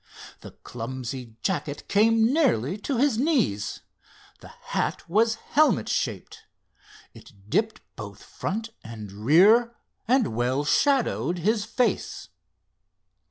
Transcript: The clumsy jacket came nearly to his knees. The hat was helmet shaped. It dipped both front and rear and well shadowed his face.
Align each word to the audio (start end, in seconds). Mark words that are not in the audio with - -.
The 0.39 0.53
clumsy 0.63 1.35
jacket 1.43 1.87
came 1.87 2.33
nearly 2.33 2.75
to 2.79 2.97
his 2.97 3.19
knees. 3.19 3.81
The 4.39 4.47
hat 4.47 5.07
was 5.07 5.35
helmet 5.35 5.87
shaped. 5.87 6.47
It 7.13 7.31
dipped 7.49 7.81
both 7.95 8.23
front 8.23 8.71
and 8.83 9.11
rear 9.11 9.75
and 10.07 10.33
well 10.35 10.65
shadowed 10.65 11.37
his 11.37 11.65
face. 11.65 12.29